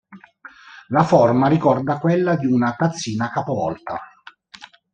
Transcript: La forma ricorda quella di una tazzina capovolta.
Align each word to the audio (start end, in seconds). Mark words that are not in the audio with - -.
La 0.87 1.03
forma 1.03 1.47
ricorda 1.47 1.99
quella 1.99 2.35
di 2.35 2.47
una 2.47 2.73
tazzina 2.75 3.29
capovolta. 3.29 3.99